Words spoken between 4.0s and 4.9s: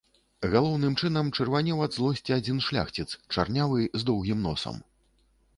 з доўгім носам.